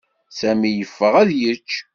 [0.39, 1.71] Sami yeffeɣ ad yečč.